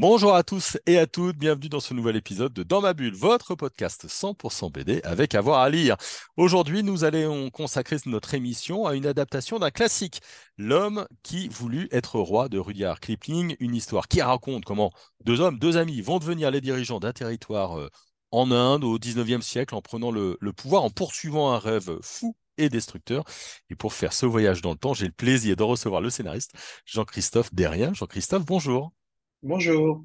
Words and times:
Bonjour 0.00 0.36
à 0.36 0.44
tous 0.44 0.78
et 0.86 0.96
à 0.96 1.08
toutes, 1.08 1.38
bienvenue 1.38 1.68
dans 1.68 1.80
ce 1.80 1.92
nouvel 1.92 2.14
épisode 2.14 2.52
de 2.52 2.62
Dans 2.62 2.80
ma 2.80 2.94
bulle, 2.94 3.16
votre 3.16 3.56
podcast 3.56 4.06
100% 4.06 4.70
BD 4.70 5.00
avec 5.02 5.34
avoir 5.34 5.58
à 5.58 5.68
lire. 5.70 5.96
Aujourd'hui, 6.36 6.84
nous 6.84 7.02
allons 7.02 7.50
consacrer 7.50 7.96
notre 8.06 8.32
émission 8.34 8.86
à 8.86 8.94
une 8.94 9.06
adaptation 9.06 9.58
d'un 9.58 9.72
classique, 9.72 10.20
L'homme 10.56 11.08
qui 11.24 11.48
voulut 11.48 11.88
être 11.90 12.20
roi 12.20 12.48
de 12.48 12.60
Rudyard 12.60 13.00
Kipling, 13.00 13.56
une 13.58 13.74
histoire 13.74 14.06
qui 14.06 14.22
raconte 14.22 14.64
comment 14.64 14.92
deux 15.24 15.40
hommes, 15.40 15.58
deux 15.58 15.76
amis 15.76 16.00
vont 16.00 16.20
devenir 16.20 16.52
les 16.52 16.60
dirigeants 16.60 17.00
d'un 17.00 17.12
territoire 17.12 17.76
euh, 17.76 17.90
en 18.30 18.52
Inde 18.52 18.84
au 18.84 19.00
19e 19.00 19.42
siècle 19.42 19.74
en 19.74 19.82
prenant 19.82 20.12
le, 20.12 20.38
le 20.40 20.52
pouvoir, 20.52 20.84
en 20.84 20.90
poursuivant 20.90 21.50
un 21.50 21.58
rêve 21.58 21.98
fou 22.02 22.36
et 22.56 22.68
destructeur. 22.68 23.24
Et 23.68 23.74
pour 23.74 23.92
faire 23.92 24.12
ce 24.12 24.26
voyage 24.26 24.62
dans 24.62 24.70
le 24.70 24.78
temps, 24.78 24.94
j'ai 24.94 25.06
le 25.06 25.12
plaisir 25.12 25.56
de 25.56 25.64
recevoir 25.64 26.00
le 26.00 26.10
scénariste 26.10 26.52
Jean-Christophe 26.84 27.52
Derrien. 27.52 27.92
Jean-Christophe, 27.94 28.44
bonjour. 28.44 28.92
Bonjour. 29.42 30.04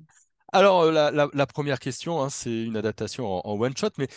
Alors, 0.52 0.82
euh, 0.84 0.92
la, 0.92 1.12
la- 1.12 1.30
la 1.34 1.48
première 1.48 1.80
question, 1.80 2.22
hein, 2.22 2.30
c'est 2.30 2.64
une 2.64 2.78
adaptation 2.78 3.26
en, 3.28 3.42
en 3.50 3.60
one-shot, 3.60 3.90
mais 3.98 4.08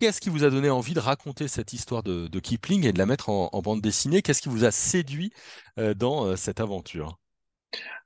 qu'est-ce 0.00 0.20
qui 0.20 0.30
vous 0.30 0.44
a 0.44 0.50
donné 0.50 0.70
envie 0.70 0.94
de 0.94 1.00
raconter 1.00 1.48
cette 1.48 1.72
histoire 1.74 2.02
de, 2.02 2.28
de 2.28 2.40
Kipling 2.40 2.84
et 2.86 2.92
de 2.92 2.98
la 2.98 3.06
mettre 3.06 3.30
en, 3.30 3.50
en 3.52 3.62
bande 3.62 3.80
dessinée? 3.82 4.22
Qu'est-ce 4.22 4.42
qui 4.42 4.48
vous 4.50 4.64
a 4.64 4.70
séduit 4.72 5.32
euh, 5.78 5.94
dans 5.94 6.26
euh, 6.26 6.36
cette 6.36 6.60
aventure? 6.60 7.18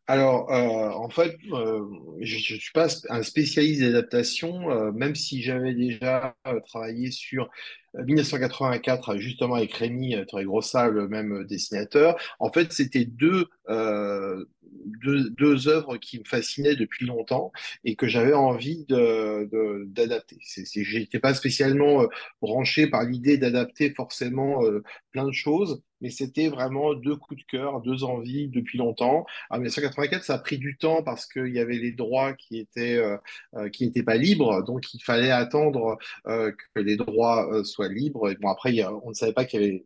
Alors, 0.08 0.50
euh, 0.52 0.90
en 0.90 1.08
fait, 1.08 1.36
euh, 1.52 1.84
je 2.20 2.34
ne 2.54 2.58
suis 2.58 2.72
pas 2.74 2.88
un 3.08 3.22
spécialiste 3.22 3.82
d'adaptation, 3.82 4.70
euh, 4.70 4.92
même 4.92 5.14
si 5.14 5.42
j'avais 5.42 5.74
déjà 5.74 6.34
travaillé 6.66 7.10
sur 7.10 7.48
euh, 7.96 8.04
1984, 8.04 9.16
justement 9.18 9.54
avec 9.54 9.72
Rémi 9.74 10.14
euh, 10.16 10.24
Torregrossa, 10.24 10.88
le 10.88 11.08
même 11.08 11.44
dessinateur. 11.46 12.16
En 12.40 12.50
fait, 12.52 12.72
c'était 12.72 13.04
deux, 13.04 13.46
deux, 15.02 15.68
œuvres 15.68 15.96
qui 15.96 16.18
me 16.18 16.24
fascinaient 16.24 16.76
depuis 16.76 17.06
longtemps 17.06 17.52
et 17.84 17.96
que 17.96 18.06
j'avais 18.08 18.32
envie 18.32 18.84
de, 18.86 19.48
de- 19.50 19.84
d'adapter. 19.86 20.38
C'est, 20.42 20.64
c'est, 20.64 20.84
j'étais 20.84 21.18
pas 21.18 21.34
spécialement 21.34 22.02
euh, 22.02 22.06
branché 22.40 22.86
par 22.86 23.04
l'idée 23.04 23.38
d'adapter 23.38 23.90
forcément 23.90 24.64
euh, 24.64 24.82
plein 25.10 25.26
de 25.26 25.32
choses, 25.32 25.82
mais 26.00 26.10
c'était 26.10 26.48
vraiment 26.48 26.94
deux 26.94 27.16
coups 27.16 27.40
de 27.40 27.46
cœur, 27.46 27.80
deux 27.82 28.04
envies 28.04 28.48
depuis 28.48 28.78
longtemps. 28.78 29.24
En 29.50 29.56
1984, 29.56 30.24
ça 30.24 30.34
a 30.34 30.38
pris 30.38 30.58
du 30.58 30.76
temps 30.76 31.02
parce 31.02 31.26
qu'il 31.26 31.52
y 31.54 31.58
avait 31.60 31.78
les 31.78 31.92
droits 31.92 32.32
qui 32.34 32.58
étaient 32.58 32.96
euh, 32.96 33.68
qui 33.70 33.86
n'étaient 33.86 34.02
pas 34.02 34.16
libres, 34.16 34.62
donc 34.64 34.92
il 34.94 35.00
fallait 35.02 35.30
attendre 35.30 35.98
que 36.24 36.80
les 36.80 36.96
droits 36.96 37.62
soient 37.64 37.88
libres. 37.88 38.30
Et 38.30 38.36
bon, 38.36 38.48
après, 38.48 38.72
on 39.04 39.10
ne 39.10 39.14
savait 39.14 39.32
pas 39.32 39.44
qu'il 39.44 39.60
y 39.60 39.64
avait 39.64 39.84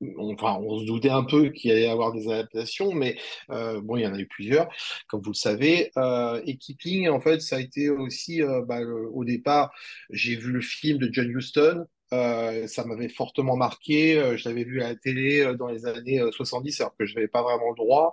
On 0.00 0.78
se 0.78 0.84
doutait 0.84 1.10
un 1.10 1.24
peu 1.24 1.48
qu'il 1.50 1.70
allait 1.70 1.84
y 1.84 1.86
avoir 1.86 2.12
des 2.12 2.28
adaptations, 2.28 2.92
mais 2.92 3.16
euh, 3.50 3.80
bon, 3.80 3.96
il 3.96 4.02
y 4.02 4.06
en 4.06 4.14
a 4.14 4.18
eu 4.18 4.26
plusieurs, 4.26 4.68
comme 5.08 5.22
vous 5.22 5.30
le 5.30 5.34
savez. 5.34 5.90
Euh, 5.96 6.42
et 6.44 6.56
Kipling, 6.56 7.08
en 7.08 7.20
fait, 7.20 7.40
ça 7.40 7.56
a 7.56 7.60
été 7.60 7.88
aussi, 7.88 8.42
euh, 8.42 8.62
bah, 8.62 8.80
au 8.80 9.24
départ, 9.24 9.72
j'ai 10.10 10.36
vu 10.36 10.52
le 10.52 10.60
film 10.60 10.98
de 10.98 11.08
John 11.12 11.30
Huston. 11.30 11.86
Euh, 12.12 12.66
ça 12.68 12.84
m'avait 12.84 13.08
fortement 13.08 13.56
marqué. 13.56 14.36
Je 14.36 14.48
l'avais 14.48 14.64
vu 14.64 14.82
à 14.82 14.88
la 14.88 14.96
télé 14.96 15.54
dans 15.58 15.68
les 15.68 15.86
années 15.86 16.20
euh, 16.20 16.30
70, 16.30 16.80
alors 16.80 16.94
que 16.96 17.06
je 17.06 17.14
n'avais 17.14 17.28
pas 17.28 17.42
vraiment 17.42 17.70
le 17.70 17.76
droit. 17.76 18.12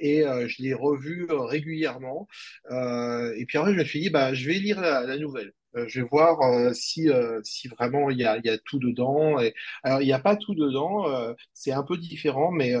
Et 0.00 0.22
je 0.22 0.62
l'ai 0.62 0.74
revu 0.74 1.26
régulièrement. 1.30 2.28
Et 2.70 3.44
puis 3.46 3.58
après, 3.58 3.72
je 3.72 3.78
me 3.78 3.84
suis 3.84 4.00
dit, 4.00 4.10
bah, 4.10 4.34
je 4.34 4.46
vais 4.46 4.54
lire 4.54 4.80
la 4.80 5.16
nouvelle. 5.18 5.52
Euh, 5.76 5.86
je 5.88 6.00
vais 6.00 6.08
voir 6.10 6.40
euh, 6.42 6.72
si, 6.72 7.08
euh, 7.08 7.40
si 7.44 7.68
vraiment 7.68 8.10
il 8.10 8.18
y 8.18 8.24
a, 8.24 8.40
tout 8.64 8.78
dedans. 8.78 9.36
Alors, 9.82 10.00
il 10.00 10.06
n'y 10.06 10.12
a 10.12 10.18
pas 10.18 10.36
tout 10.36 10.54
dedans, 10.54 11.04
c'est 11.52 11.72
un 11.72 11.82
peu 11.82 11.96
différent, 11.96 12.50
mais 12.50 12.74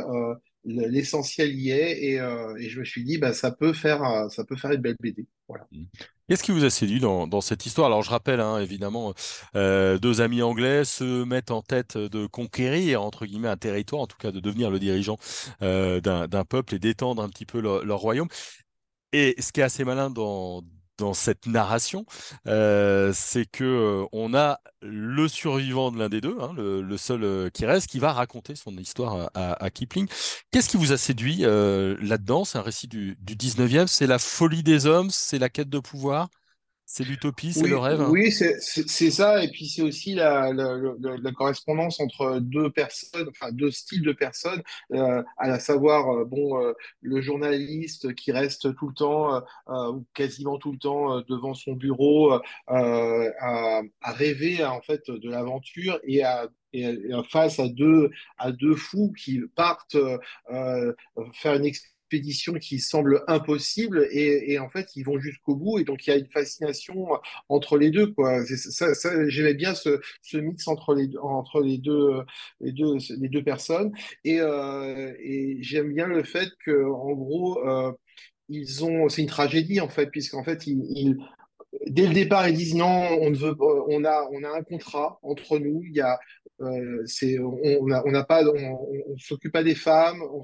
l'essentiel 0.64 1.54
y 1.54 1.70
est. 1.70 2.02
Et, 2.04 2.68
je 2.68 2.80
me 2.80 2.84
suis 2.84 3.04
dit, 3.04 3.18
bah, 3.18 3.32
ça 3.32 3.50
peut 3.50 3.72
faire, 3.72 4.26
ça 4.30 4.44
peut 4.44 4.56
faire 4.56 4.72
une 4.72 4.80
belle 4.80 4.96
BD. 5.00 5.26
Voilà. 5.48 5.66
Mm. 5.72 5.84
Qu'est-ce 6.28 6.44
qui 6.44 6.52
vous 6.52 6.64
a 6.64 6.70
séduit 6.70 7.00
dans, 7.00 7.40
cette 7.40 7.66
histoire? 7.66 7.88
Alors, 7.88 8.02
je 8.02 8.10
rappelle, 8.10 8.40
hein, 8.40 8.58
évidemment, 8.58 9.14
deux 9.54 10.20
amis 10.20 10.42
anglais 10.42 10.84
se 10.84 11.24
mettent 11.24 11.50
en 11.50 11.62
tête 11.62 11.96
de 11.96 12.26
conquérir, 12.26 13.02
entre 13.02 13.26
guillemets, 13.26 13.48
un 13.48 13.56
territoire, 13.56 14.02
en 14.02 14.06
tout 14.06 14.18
cas 14.18 14.32
de 14.32 14.40
devenir 14.40 14.70
le 14.70 14.78
dirigeant 14.78 15.18
d'un 15.60 16.44
peuple 16.48 16.74
et 16.74 16.78
d'étendre 16.78 17.22
un 17.22 17.28
petit 17.28 17.46
peu 17.46 17.60
leur 17.60 17.98
royaume. 17.98 18.28
Et 19.14 19.34
ce 19.38 19.52
qui 19.52 19.60
est 19.60 19.64
assez 19.64 19.84
malin 19.84 20.08
dans, 20.08 20.62
dans 21.02 21.14
cette 21.14 21.46
narration, 21.46 22.06
euh, 22.46 23.12
c'est 23.12 23.44
que 23.44 23.64
euh, 23.64 24.06
on 24.12 24.34
a 24.34 24.60
le 24.82 25.26
survivant 25.26 25.90
de 25.90 25.98
l'un 25.98 26.08
des 26.08 26.20
deux, 26.20 26.36
hein, 26.40 26.52
le, 26.56 26.96
seul 26.96 27.24
euh, 27.24 27.50
qui 27.50 27.66
reste, 27.66 27.88
qui 27.88 27.98
va 27.98 28.12
raconter 28.12 28.54
son 28.54 28.70
histoire 28.76 29.28
à, 29.34 29.70
Kipling. 29.70 30.06
Qu'est-ce 30.52 30.68
qui 30.68 30.76
vous 30.76 30.92
a 30.92 30.96
séduit 30.96 31.38
là-dedans? 31.38 32.44
C'est 32.44 32.58
un 32.58 32.62
récit 32.62 32.86
du, 32.86 33.16
du 33.20 33.34
19e, 33.34 33.88
c'est 33.88 34.06
la 34.06 34.20
folie 34.20 34.62
des 34.62 34.86
hommes, 34.86 35.10
c'est 35.10 35.40
la 35.40 35.48
quête 35.48 35.68
de 35.68 35.80
pouvoir, 35.80 36.28
c'est 36.92 37.04
l'utopie, 37.04 37.54
c'est 37.54 37.68
le 37.68 37.78
rêve. 37.78 38.00
hein 38.02 38.10
oui, 38.10 38.30
c'est 38.32 39.10
ça. 39.10 39.42
Et 39.44 39.48
puis 39.50 39.66
c'est 39.68 39.82
aussi 39.82 40.14
la, 40.14 40.52
la, 40.52 40.76
la- 41.00 41.16
la 41.16 41.32
correspondance 41.32 42.00
entre 42.00 42.38
deux 42.40 42.70
personnes, 42.70 43.28
enfin 43.30 43.52
deux 43.52 43.70
styles 43.70 44.02
de 44.02 44.12
personnes, 44.12 44.62
euh, 44.92 45.22
à 45.38 45.58
savoir, 45.58 46.08
euh, 46.10 46.24
bon, 46.24 46.60
euh, 46.62 46.72
le 47.00 47.20
journaliste 47.20 48.14
qui 48.14 48.32
reste 48.32 48.74
tout 48.76 48.88
le 48.88 48.94
temps, 48.94 49.42
ou 49.68 50.04
quasiment 50.14 50.58
tout 50.58 50.72
le 50.72 50.78
temps, 50.78 51.20
devant 51.22 51.54
son 51.54 51.72
bureau, 51.74 52.32
à, 52.66 53.82
à 54.02 54.12
rêver 54.12 54.64
en 54.64 54.80
fait 54.82 55.02
de 55.10 55.30
l'aventure 55.30 55.98
et 56.04 56.22
à 56.24 56.48
et, 56.74 56.84
et 56.84 57.12
face 57.30 57.58
à 57.58 57.68
deux 57.68 58.10
à 58.38 58.50
deux 58.50 58.74
fous 58.76 59.12
qui 59.12 59.40
partent 59.54 59.96
euh, 60.50 60.92
faire 61.34 61.54
une 61.54 61.66
expédition 62.12 62.54
qui 62.54 62.78
semble 62.78 63.22
impossible 63.26 64.06
et, 64.10 64.58
en 64.58 64.68
fait 64.68 64.88
ils 64.96 65.04
vont 65.04 65.18
jusqu'au 65.18 65.56
bout 65.56 65.78
et 65.78 65.84
donc 65.84 66.06
il 66.06 66.10
y 66.10 66.12
a 66.12 66.16
une 66.16 66.28
fascination 66.28 67.08
entre 67.48 67.78
les 67.78 67.90
deux 67.90 68.12
quoi. 68.12 68.40
J'aimais 69.28 69.54
bien 69.54 69.74
ce, 69.74 70.00
mix 70.34 70.68
entre 70.68 70.94
les 70.94 71.78
deux, 71.78 72.10
les 72.60 72.72
deux 72.72 72.96
les 73.20 73.28
deux 73.28 73.42
personnes 73.42 73.92
et, 74.24 74.40
euh, 74.40 75.12
j'aime 75.60 75.92
bien 75.94 76.06
le 76.06 76.22
fait 76.22 76.50
que 76.64 76.84
en 76.90 77.12
gros 77.12 77.66
euh, 77.66 77.92
ils 78.48 78.84
ont 78.84 79.08
c'est 79.08 79.22
une 79.22 79.28
tragédie 79.28 79.80
en 79.80 79.88
fait 79.88 80.08
puisqu'en 80.10 80.44
fait 80.44 80.66
ils, 80.66 81.16
dès 81.86 82.06
le 82.06 82.14
départ, 82.14 82.48
ils 82.48 82.56
disent 82.56 82.74
non, 82.74 82.86
on 83.20 83.30
ne 83.30 83.36
veut, 83.36 83.56
pas- 83.56 83.64
on 83.88 84.04
a, 84.04 84.28
on 84.32 84.42
a 84.44 84.50
un 84.50 84.62
contrat 84.62 85.18
entre 85.22 85.58
nous. 85.58 85.82
Il 85.84 85.94
y 85.94 86.00
a, 86.00 86.18
euh, 86.60 87.02
c'est, 87.06 87.38
on 87.40 87.86
n'a 87.86 88.24
pas, 88.24 88.44
on, 88.44 89.16
s'occupe 89.18 89.52
pas 89.52 89.64
des 89.64 89.74
femmes, 89.74 90.22
on, 90.22 90.42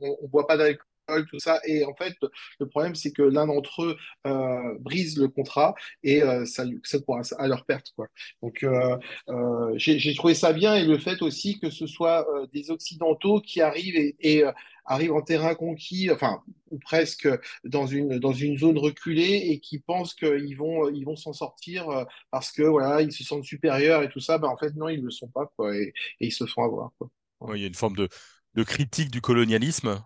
on 0.00 0.28
boit 0.28 0.46
pas 0.46 0.56
d'alcool, 0.56 0.86
tout 1.30 1.38
ça. 1.38 1.60
Et 1.66 1.84
en 1.84 1.94
fait, 1.94 2.14
le 2.58 2.68
problème, 2.68 2.94
c'est 2.94 3.12
que 3.12 3.22
l'un 3.22 3.46
d'entre 3.46 3.82
eux 3.82 3.96
euh, 4.26 4.78
brise 4.80 5.18
le 5.18 5.28
contrat 5.28 5.74
et 6.02 6.22
euh, 6.22 6.44
ça, 6.44 6.64
ça 6.84 7.00
pourra 7.00 7.22
à 7.38 7.48
leur 7.48 7.64
perte, 7.64 7.92
quoi. 7.96 8.06
Donc, 8.42 8.62
euh, 8.62 8.96
euh, 9.28 9.72
j'ai 9.76 10.14
trouvé 10.14 10.34
ça 10.34 10.52
bien 10.52 10.74
et 10.76 10.84
le 10.84 10.98
fait 10.98 11.22
aussi 11.22 11.58
que 11.58 11.70
ce 11.70 11.86
soit 11.86 12.26
des 12.52 12.70
Occidentaux 12.70 13.40
qui 13.40 13.60
arrivent 13.60 14.14
et, 14.20 14.44
arrivent 14.86 15.12
en 15.12 15.22
terrain 15.22 15.54
conquis, 15.54 16.10
enfin 16.10 16.42
ou 16.70 16.78
presque 16.78 17.28
dans 17.64 17.86
une, 17.86 18.18
dans 18.18 18.32
une 18.32 18.58
zone 18.58 18.78
reculée 18.78 19.48
et 19.50 19.60
qui 19.60 19.78
pensent 19.78 20.14
qu'ils 20.14 20.56
vont, 20.56 20.88
ils 20.88 21.04
vont 21.04 21.16
s'en 21.16 21.32
sortir 21.32 21.86
parce 22.30 22.50
que 22.50 22.62
voilà, 22.62 23.00
ils 23.02 23.12
se 23.12 23.22
sentent 23.22 23.44
supérieurs 23.44 24.02
et 24.02 24.08
tout 24.08 24.20
ça, 24.20 24.38
ben 24.38 24.48
en 24.48 24.56
fait 24.56 24.74
non, 24.74 24.88
ils 24.88 25.02
le 25.02 25.10
sont 25.10 25.28
pas 25.28 25.46
quoi 25.56 25.76
et, 25.76 25.92
ils 26.18 26.32
se 26.32 26.44
font 26.46 26.64
avoir 26.64 26.90
quoi. 26.98 27.08
Il 27.54 27.60
y 27.60 27.64
a 27.64 27.68
une 27.68 27.74
forme 27.74 27.96
de, 27.96 28.08
de 28.54 28.62
critique 28.64 29.10
du 29.10 29.20
colonialisme, 29.20 30.02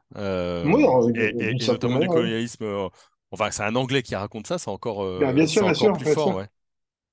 Oui, 0.62 0.82
euh, 0.82 0.84
alors, 0.84 1.10
et, 1.15 1.34
et- 1.38 1.55
notamment 1.66 1.99
du 1.99 2.09
oui. 2.09 2.09
colonialisme. 2.09 2.65
euh, 2.65 2.88
enfin, 3.31 3.50
c'est 3.50 3.62
un 3.64 3.76
Anglais 3.76 4.02
qui 4.02 4.14
raconte 4.17 4.46
ça, 4.46 4.58
c'est 4.58 4.70
encore, 4.70 5.02
Bien, 5.19 5.32
bien 5.32 5.46
euh, 5.46 5.46
sûr, 5.46 5.64
bien 5.64 5.75
encore 5.75 5.75
sûr, 5.75 5.93
plus 5.93 6.05
bien 6.05 6.14
fort, 6.14 6.35
sûr. 6.35 6.35
ouais. 6.35 6.49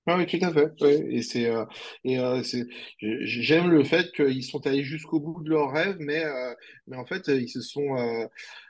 Ah 0.07 0.17
oui, 0.17 0.27
tout 0.27 0.39
à 0.45 0.53
fait. 0.53 0.71
Oui. 0.81 0.89
Et 1.11 1.21
c'est 1.23 1.47
euh, 1.49 1.65
et 2.05 2.19
euh, 2.19 2.43
c'est 2.43 2.65
j'ai- 2.99 3.19
j'aime 3.43 3.69
le 3.69 3.83
fait 3.85 4.11
qu'ils 4.13 4.43
sont 4.45 4.65
allés 4.67 4.83
jusqu'au 4.83 5.19
bout 5.19 5.43
de 5.43 5.49
leur 5.51 5.71
rêve, 5.71 5.97
mais 5.99 6.25
euh, 6.25 6.53
mais 6.87 6.97
en 6.97 7.05
fait 7.05 7.27
ils 7.29 7.49
se 7.49 7.61
sont 7.61 7.97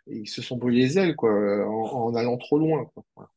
ils 0.08 0.28
se 0.30 0.42
sont 0.42 0.58
brûlés 0.58 0.82
les 0.88 1.00
ailes 1.00 1.16
quoi 1.16 1.32
en, 1.32 2.10
en 2.10 2.16
allant 2.16 2.38
trop 2.38 2.60
loin 2.60 2.86
quoi. 2.94 3.04
Voilà. 3.16 3.30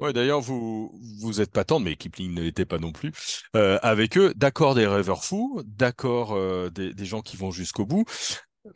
Ouais, 0.00 0.12
d'ailleurs, 0.14 0.40
vous 0.40 0.98
vous 1.20 1.40
êtes 1.42 1.52
pas 1.52 1.64
tendre, 1.64 1.84
mais 1.84 1.94
Kipling 1.96 2.32
ne 2.34 2.40
l'était 2.42 2.64
pas 2.64 2.78
non 2.78 2.90
plus. 2.92 3.12
euh, 3.54 3.78
avec 3.82 4.16
eux, 4.16 4.32
d'accord 4.34 4.74
des 4.74 4.86
rêveurs 4.86 5.24
fous, 5.24 5.60
d'accord 5.66 6.32
euh, 6.32 6.70
des, 6.70 6.94
des 6.94 7.04
gens 7.04 7.20
qui 7.20 7.36
vont 7.36 7.50
jusqu'au 7.50 7.84
bout, 7.84 8.04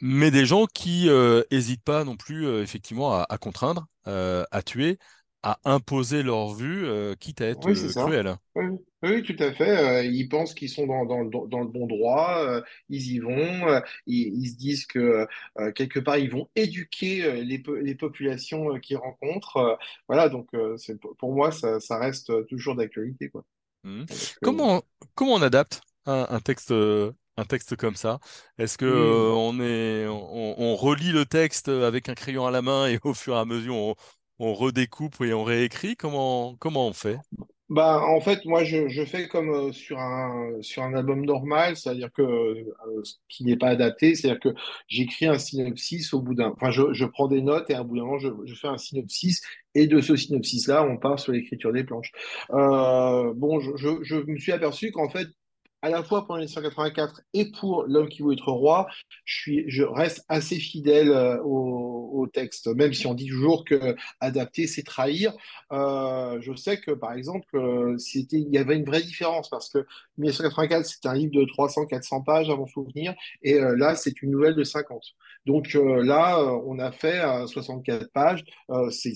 mais 0.00 0.30
des 0.30 0.46
gens 0.46 0.66
qui 0.66 1.08
euh, 1.08 1.42
hésitent 1.50 1.84
pas 1.84 2.04
non 2.04 2.16
plus, 2.16 2.46
euh, 2.46 2.62
effectivement, 2.62 3.14
à, 3.14 3.26
à 3.28 3.38
contraindre, 3.38 3.86
euh, 4.06 4.44
à 4.50 4.62
tuer, 4.62 4.98
à 5.42 5.58
imposer 5.64 6.22
leur 6.22 6.54
vue, 6.54 6.86
quitte 7.20 7.42
à 7.42 7.48
être 7.48 7.66
Oui, 7.66 7.74
cruel. 7.94 8.34
Oui, 8.54 8.64
oui, 9.02 9.22
tout 9.22 9.36
à 9.38 9.52
fait. 9.52 10.08
ils 10.08 10.26
pensent 10.26 10.54
qu'ils 10.54 10.70
sont 10.70 10.86
dans, 10.86 11.04
dans, 11.04 11.46
dans, 11.46 11.60
le 11.60 11.66
bon 11.66 11.86
droit, 11.86 12.62
ils 12.88 13.12
y 13.12 13.18
vont, 13.18 13.82
ils, 14.06 14.42
ils, 14.42 14.48
se 14.48 14.56
disent 14.56 14.86
que 14.86 15.26
quelque 15.74 16.00
part, 16.00 16.16
ils 16.16 16.30
vont 16.30 16.48
éduquer 16.56 17.44
les, 17.44 17.62
les 17.82 17.94
populations 17.94 18.78
qu'ils 18.80 18.96
rencontrent. 18.96 19.78
voilà, 20.08 20.30
donc 20.30 20.48
c'est, 20.78 20.98
pour 21.18 21.34
moi, 21.34 21.52
ça, 21.52 21.78
ça 21.78 21.98
reste 21.98 22.46
toujours 22.46 22.74
d'actualité. 22.74 23.28
Quoi. 23.28 23.44
Mmh. 23.82 24.04
comment, 24.40 24.82
comment 25.14 25.34
on 25.34 25.42
adapte 25.42 25.82
un, 26.06 26.26
un 26.30 26.40
texte 26.40 26.72
un 27.36 27.44
texte 27.44 27.76
comme 27.76 27.96
ça 27.96 28.18
Est-ce 28.58 28.78
que 28.78 28.86
Hmm. 28.86 29.34
on 29.34 29.60
est 29.60 30.06
on, 30.08 30.60
on 30.60 30.76
relit 30.76 31.12
le 31.12 31.26
texte 31.26 31.68
avec 31.68 32.08
un 32.08 32.14
crayon 32.14 32.46
à 32.46 32.50
la 32.50 32.62
main 32.62 32.86
et 32.88 32.98
au 33.04 33.14
fur 33.14 33.34
et 33.36 33.38
à 33.38 33.44
mesure 33.44 33.74
on, 33.76 33.94
on 34.38 34.54
redécoupe 34.54 35.20
et 35.22 35.34
on 35.34 35.44
réécrit? 35.44 35.96
Comment 35.96 36.56
comment 36.56 36.86
on 36.88 36.92
fait? 36.92 37.18
Bah, 37.70 38.02
en 38.06 38.20
fait, 38.20 38.44
moi, 38.44 38.62
je, 38.62 38.88
je 38.88 39.04
fais 39.06 39.26
comme 39.26 39.48
euh, 39.50 39.72
sur 39.72 39.98
un, 39.98 40.60
sur 40.60 40.82
un 40.82 40.92
album 40.94 41.24
normal, 41.24 41.76
c'est-à-dire 41.76 42.12
que 42.12 42.20
euh, 42.22 42.62
ce 43.04 43.14
qui 43.28 43.44
n'est 43.44 43.56
pas 43.56 43.68
adapté, 43.68 44.14
c'est-à-dire 44.14 44.40
que 44.40 44.50
j'écris 44.86 45.26
un 45.26 45.38
synopsis 45.38 46.12
au 46.12 46.20
bout 46.20 46.34
d'un, 46.34 46.50
enfin, 46.50 46.70
je, 46.70 46.92
je 46.92 47.06
prends 47.06 47.26
des 47.26 47.40
notes 47.40 47.70
et 47.70 47.74
à 47.74 47.80
un 47.80 47.84
bout 47.84 47.96
d'un 47.96 48.04
moment, 48.04 48.18
je, 48.18 48.28
je 48.44 48.54
fais 48.54 48.68
un 48.68 48.76
synopsis 48.76 49.40
et 49.74 49.86
de 49.86 50.00
ce 50.02 50.14
synopsis-là, 50.14 50.84
on 50.84 50.98
part 50.98 51.18
sur 51.18 51.32
l'écriture 51.32 51.72
des 51.72 51.84
planches. 51.84 52.12
Euh, 52.50 53.32
bon, 53.34 53.60
je 53.60 54.16
me 54.30 54.38
suis 54.38 54.52
aperçu 54.52 54.92
qu'en 54.92 55.08
fait, 55.08 55.26
à 55.84 55.90
la 55.90 56.02
fois 56.02 56.24
pour 56.24 56.36
1984 56.36 57.20
et 57.34 57.50
pour 57.50 57.84
L'homme 57.86 58.08
qui 58.08 58.22
veut 58.22 58.32
être 58.32 58.50
roi, 58.50 58.86
je, 59.26 59.82
reste 59.82 60.24
assez 60.30 60.56
fidèle 60.56 61.10
euh, 61.10 61.36
au, 61.42 62.26
texte, 62.32 62.68
même 62.68 62.94
si 62.94 63.06
on 63.06 63.12
dit 63.12 63.28
toujours 63.28 63.66
que 63.66 63.94
adapter, 64.18 64.66
c'est 64.66 64.82
trahir. 64.82 65.34
Euh, 65.72 66.40
je 66.40 66.54
sais 66.54 66.80
que, 66.80 66.92
par 66.92 67.12
exemple, 67.12 67.54
euh, 67.54 67.98
il 68.14 68.48
y 68.48 68.56
avait 68.56 68.76
une 68.76 68.86
vraie 68.86 69.02
différence 69.02 69.50
parce 69.50 69.68
que 69.68 69.84
1984, 70.16 70.86
c'est 70.86 71.04
un 71.04 71.12
livre 71.12 71.34
de 71.34 71.44
300-400 71.44 72.24
pages 72.24 72.48
à 72.48 72.56
mon 72.56 72.66
souvenir, 72.66 73.14
et 73.42 73.58
là, 73.60 73.94
c'est 73.94 74.22
une 74.22 74.30
nouvelle 74.30 74.54
de 74.54 74.64
50. 74.64 75.02
Donc 75.44 75.74
là, 75.74 76.42
on 76.64 76.78
a 76.78 76.92
fait 76.92 77.20
64 77.46 78.10
pages. 78.10 78.42
c'est 78.90 79.12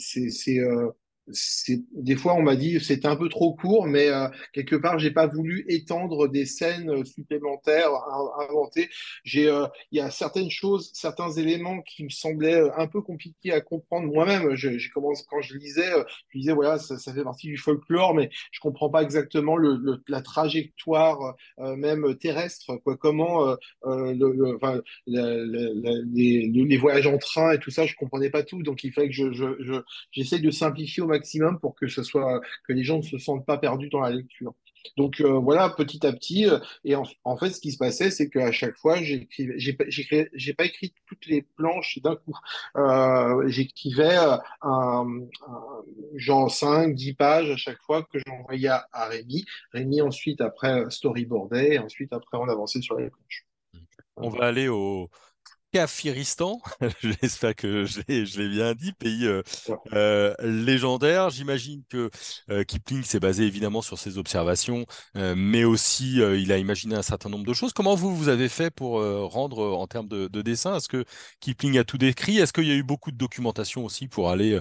des 1.92 2.16
fois 2.16 2.34
on 2.34 2.42
m'a 2.42 2.56
dit 2.56 2.80
c'était 2.80 3.08
un 3.08 3.16
peu 3.16 3.28
trop 3.28 3.54
court, 3.54 3.86
mais 3.86 4.08
euh, 4.08 4.28
quelque 4.52 4.76
part 4.76 4.98
j'ai 4.98 5.10
pas 5.10 5.26
voulu 5.26 5.64
étendre 5.68 6.28
des 6.28 6.46
scènes 6.46 6.90
euh, 6.90 7.04
supplémentaires 7.04 7.90
inventées. 8.48 8.88
J'ai 9.24 9.48
euh, 9.48 9.66
il 9.92 9.98
y 9.98 10.00
a 10.00 10.10
certaines 10.10 10.50
choses, 10.50 10.90
certains 10.94 11.30
éléments 11.32 11.82
qui 11.82 12.04
me 12.04 12.08
semblaient 12.08 12.62
un 12.76 12.86
peu 12.86 13.02
compliqués 13.02 13.52
à 13.52 13.60
comprendre 13.60 14.06
moi-même. 14.12 14.54
J'ai 14.54 14.78
commencé 14.90 15.24
quand 15.28 15.40
je 15.40 15.56
lisais, 15.56 15.90
je 16.30 16.38
disais 16.38 16.52
voilà 16.52 16.78
ça, 16.78 16.96
fait 17.12 17.24
partie 17.24 17.48
du 17.48 17.58
folklore, 17.58 18.14
mais 18.14 18.30
je 18.50 18.60
comprends 18.60 18.90
pas 18.90 19.02
exactement 19.02 19.56
le, 19.56 20.02
la 20.08 20.22
trajectoire 20.22 21.36
même 21.58 22.16
terrestre, 22.16 22.76
quoi. 22.82 22.96
Comment 22.96 23.56
les, 25.06 26.76
voyages 26.78 27.06
en 27.06 27.18
train 27.18 27.52
et 27.52 27.58
tout 27.58 27.70
ça, 27.70 27.86
je 27.86 27.94
comprenais 27.96 28.30
pas 28.30 28.42
tout, 28.42 28.62
donc 28.62 28.84
il 28.84 28.92
fallait 28.92 29.08
que 29.08 29.14
je 29.14 29.32
j'essaie 30.12 30.36
je, 30.36 30.42
je, 30.42 30.46
de 30.46 30.50
simplifier 30.50 31.02
au 31.02 31.06
maximum 31.06 31.17
maximum 31.18 31.58
pour 31.58 31.74
que 31.74 31.88
ce 31.88 32.02
soit 32.02 32.40
que 32.66 32.72
les 32.72 32.84
gens 32.84 32.98
ne 32.98 33.02
se 33.02 33.18
sentent 33.18 33.46
pas 33.46 33.58
perdus 33.58 33.88
dans 33.88 34.00
la 34.00 34.10
lecture. 34.10 34.54
Donc 34.96 35.20
euh, 35.20 35.38
voilà, 35.38 35.68
petit 35.70 36.06
à 36.06 36.12
petit. 36.12 36.46
Euh, 36.46 36.58
et 36.84 36.94
en, 36.96 37.36
fait, 37.36 37.50
ce 37.50 37.60
qui 37.60 37.72
se 37.72 37.78
passait, 37.78 38.10
c'est 38.10 38.28
qu'à 38.30 38.52
chaque 38.52 38.76
fois, 38.76 38.96
j'ai 39.00 40.52
pas 40.54 40.64
écrit 40.64 40.94
toutes 41.06 41.26
les 41.26 41.42
planches 41.42 41.98
d'un 42.02 42.16
coup. 42.16 42.36
Euh, 42.76 43.48
j'écrivais 43.48 44.16
genre 46.14 46.50
5, 46.50 46.94
10 46.94 47.14
pages 47.14 47.50
à 47.50 47.56
chaque 47.56 47.80
fois 47.82 48.02
que 48.02 48.18
j'envoyais 48.26 48.68
à, 48.68 48.88
à 48.92 49.08
Rémi. 49.08 49.44
Rémi 49.72 50.00
ensuite 50.00 50.40
après 50.40 50.88
storyboardait 50.90 51.74
et 51.74 51.78
ensuite 51.78 52.12
après 52.12 52.38
on 52.38 52.48
avançait 52.48 52.80
sur 52.82 52.96
les 52.98 53.10
planches. 53.10 53.46
On 54.16 54.30
va 54.30 54.46
aller 54.46 54.68
au, 54.68 55.10
Kafiristan, 55.70 56.62
j'espère 57.02 57.54
que 57.54 57.84
je 57.84 58.00
l'ai 58.40 58.48
bien 58.48 58.74
dit, 58.74 58.92
pays 58.94 59.26
euh, 59.26 59.42
euh, 59.92 60.34
légendaire. 60.40 61.28
J'imagine 61.28 61.82
que 61.90 62.08
euh, 62.50 62.64
Kipling 62.64 63.02
s'est 63.04 63.20
basé 63.20 63.44
évidemment 63.44 63.82
sur 63.82 63.98
ses 63.98 64.16
observations, 64.16 64.86
euh, 65.16 65.34
mais 65.36 65.64
aussi 65.64 66.22
euh, 66.22 66.38
il 66.38 66.52
a 66.52 66.56
imaginé 66.56 66.94
un 66.94 67.02
certain 67.02 67.28
nombre 67.28 67.44
de 67.44 67.52
choses. 67.52 67.74
Comment 67.74 67.94
vous, 67.96 68.16
vous 68.16 68.28
avez 68.30 68.48
fait 68.48 68.70
pour 68.70 68.98
euh, 68.98 69.26
rendre 69.26 69.58
en 69.76 69.86
termes 69.86 70.08
de, 70.08 70.26
de 70.28 70.40
dessin? 70.40 70.74
Est-ce 70.76 70.88
que 70.88 71.04
Kipling 71.40 71.76
a 71.76 71.84
tout 71.84 71.98
décrit? 71.98 72.38
Est-ce 72.38 72.54
qu'il 72.54 72.66
y 72.66 72.72
a 72.72 72.74
eu 72.74 72.82
beaucoup 72.82 73.10
de 73.10 73.18
documentation 73.18 73.84
aussi 73.84 74.08
pour 74.08 74.30
aller 74.30 74.58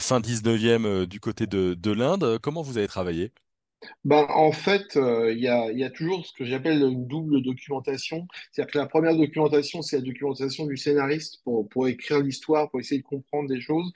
fin 0.00 0.20
19e 0.20 1.06
du 1.06 1.20
côté 1.20 1.46
de, 1.46 1.74
de 1.74 1.90
l'Inde? 1.92 2.38
Comment 2.42 2.62
vous 2.62 2.76
avez 2.76 2.88
travaillé? 2.88 3.32
Ben, 4.04 4.26
en 4.30 4.52
fait, 4.52 4.96
euh, 4.96 5.32
il 5.32 5.40
y 5.40 5.48
a, 5.48 5.90
toujours 5.90 6.26
ce 6.26 6.32
que 6.32 6.44
j'appelle 6.44 6.82
une 6.82 7.06
double 7.06 7.42
documentation. 7.42 8.26
C'est-à-dire 8.50 8.72
que 8.72 8.78
la 8.78 8.86
première 8.86 9.16
documentation, 9.16 9.82
c'est 9.82 9.96
la 9.96 10.02
documentation 10.02 10.66
du 10.66 10.76
scénariste 10.76 11.42
pour, 11.44 11.88
écrire 11.88 12.20
l'histoire, 12.20 12.70
pour 12.70 12.80
essayer 12.80 13.00
de 13.00 13.06
comprendre 13.06 13.48
des 13.48 13.60
choses. 13.60 13.92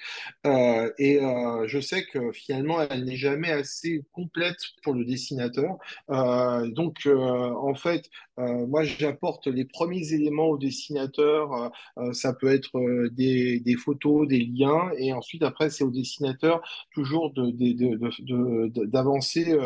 Euh, 0.47 0.91
et 0.99 1.21
euh, 1.21 1.67
je 1.67 1.81
sais 1.81 2.05
que 2.07 2.33
finalement, 2.33 2.81
elle 2.83 3.05
n'est 3.05 3.17
jamais 3.17 3.51
assez 3.51 4.03
complète 4.13 4.57
pour 4.83 4.95
le 4.95 5.05
dessinateur. 5.05 5.77
Donc, 6.09 7.07
en 7.07 7.75
fait, 7.75 8.09
moi, 8.37 8.85
j'apporte 8.85 9.47
les 9.47 9.65
premiers 9.65 10.13
éléments 10.13 10.49
au 10.49 10.59
dessinateur. 10.59 11.73
ça 12.13 12.33
peut 12.35 12.53
être 12.53 13.09
des, 13.13 13.77
photos, 13.77 14.27
des 14.29 14.41
liens. 14.41 14.91
Et 14.99 15.13
ensuite, 15.13 15.43
après, 15.43 15.71
c'est 15.71 15.85
au 15.85 15.91
dessinateur 15.91 16.61
toujours 16.93 17.33
d'avancer 17.35 19.57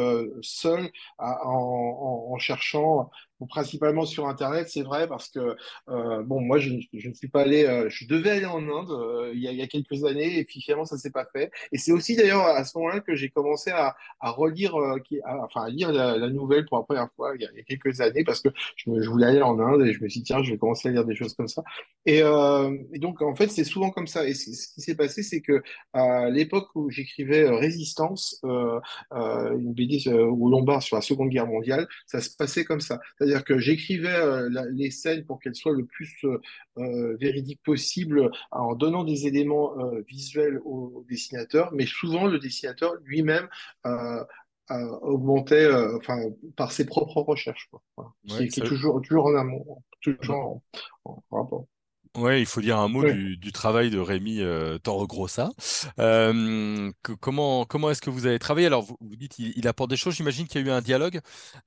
seul 0.42 0.90
à, 1.18 1.46
en, 1.46 1.52
en, 1.52 2.32
en, 2.34 2.38
cherchant 2.38 3.10
principalement 3.46 4.04
sur 4.04 4.26
Internet, 4.26 4.68
c'est 4.68 4.82
vrai, 4.82 5.06
parce 5.06 5.28
que 5.28 5.56
euh, 5.88 6.22
bon, 6.22 6.40
moi, 6.40 6.58
je, 6.58 6.70
ne 6.70 7.12
suis 7.14 7.28
pas 7.28 7.42
allé, 7.42 7.64
euh, 7.64 7.88
je 7.88 8.06
devais 8.06 8.30
aller 8.30 8.46
en 8.46 8.62
Inde 8.68 8.90
euh, 8.90 9.32
il, 9.34 9.40
y 9.40 9.62
a, 9.62 9.66
quelques 9.66 10.04
années, 10.04 10.38
et 10.38 10.44
finalement, 10.44 10.84
ça 10.84 10.98
s'est 10.98 11.10
pas 11.10 11.26
fait. 11.32 11.50
Et 11.72 11.78
c'est 11.78 11.92
aussi 11.92 12.16
d'ailleurs 12.16 12.44
à 12.44 12.64
ce 12.64 12.76
moment-là 12.78 13.00
que 13.00 13.14
j'ai 13.14 13.28
commencé 13.28 13.70
à, 13.70 13.96
à 14.20 14.30
relire, 14.30 14.74
qui, 15.04 15.20
enfin, 15.24 15.64
à 15.64 15.70
lire 15.70 15.92
la, 15.92 16.28
nouvelle 16.28 16.66
pour 16.66 16.78
la 16.78 16.84
première 16.84 17.08
fois 17.16 17.34
il 17.36 17.42
y 17.42 17.44
a, 17.44 17.62
quelques 17.62 18.00
années, 18.00 18.24
parce 18.24 18.40
que 18.40 18.48
je, 18.76 19.08
voulais 19.08 19.26
aller 19.26 19.42
en 19.42 19.58
Inde 19.58 19.86
et 19.86 19.92
je 19.92 20.02
me 20.02 20.08
suis 20.08 20.20
dit 20.20 20.26
tiens, 20.26 20.42
je 20.42 20.50
vais 20.50 20.58
commencer 20.58 20.88
à 20.88 20.92
lire 20.92 21.04
des 21.04 21.14
choses 21.14 21.34
comme 21.34 21.48
ça. 21.48 21.62
Et, 22.06 22.18
et 22.18 22.98
donc, 22.98 23.22
en 23.22 23.34
fait, 23.34 23.48
c'est 23.48 23.64
souvent 23.64 23.90
comme 23.90 24.06
ça. 24.06 24.26
Et 24.26 24.34
ce 24.34 24.74
qui 24.74 24.80
s'est 24.80 24.94
passé, 24.94 25.22
c'est 25.22 25.40
que 25.40 25.62
à 25.92 26.30
l'époque 26.30 26.68
où 26.74 26.90
j'écrivais 26.90 27.48
Résistance, 27.48 28.40
une 28.42 29.72
BD 29.72 30.08
au 30.08 30.50
Lombard 30.50 30.82
sur 30.82 30.96
la 30.96 31.02
Seconde 31.02 31.28
Guerre 31.28 31.46
mondiale, 31.46 31.86
ça 32.06 32.20
se 32.20 32.34
passait 32.36 32.64
comme 32.64 32.80
ça. 32.80 33.00
C'est-à-dire 33.28 33.44
que 33.44 33.58
j'écrivais 33.58 34.14
euh, 34.14 34.48
les 34.72 34.90
scènes 34.90 35.24
pour 35.26 35.38
qu'elles 35.38 35.54
soient 35.54 35.74
le 35.74 35.84
plus 35.84 36.16
euh, 36.24 36.40
euh 36.78 37.16
véridiques 37.20 37.62
possible 37.62 38.30
en 38.50 38.74
donnant 38.74 39.04
des 39.04 39.26
éléments 39.26 39.74
visuels 40.06 40.60
au, 40.64 40.92
au, 40.94 41.04
dessinateur, 41.08 41.70
mais 41.74 41.84
souvent 41.84 42.26
le 42.26 42.38
dessinateur 42.38 42.94
lui-même 43.04 43.48
augmentait 44.70 45.70
enfin, 45.96 46.18
par 46.56 46.72
ses 46.72 46.86
propres 46.86 47.20
recherches, 47.20 47.68
quoi, 47.70 47.82
voilà. 47.96 48.12
ouais, 48.30 48.48
qui, 48.48 48.54
qui, 48.54 48.60
est 48.60 48.64
toujours, 48.64 49.02
toujours 49.02 49.26
en 49.26 49.34
amont, 49.34 49.82
toujours 50.00 50.36
en, 50.36 50.62
en 51.04 51.22
rapport. 51.30 51.66
Ouais, 52.16 52.40
il 52.40 52.46
faut 52.46 52.60
dire 52.60 52.78
un 52.78 52.88
mot 52.88 53.02
Oui. 53.02 53.12
du, 53.12 53.36
du 53.36 53.52
travail 53.52 53.90
de 53.90 53.98
Rémi 53.98 54.40
euh, 54.40 54.78
Torregrossa. 54.78 55.50
Euh, 56.00 56.90
comment 57.20 57.64
comment 57.64 57.90
est-ce 57.90 58.00
que 58.02 58.10
vous 58.10 58.26
avez 58.26 58.38
travaillé? 58.38 58.66
Alors, 58.66 58.82
vous, 58.82 58.96
vous 59.00 59.16
dites 59.16 59.38
il, 59.38 59.52
il 59.56 59.68
apporte 59.68 59.90
des 59.90 59.96
choses. 59.96 60.14
J'imagine 60.16 60.46
qu'il 60.48 60.60
y 60.60 60.64
a 60.64 60.66
eu 60.68 60.70
un 60.72 60.80
dialogue, 60.82 61.20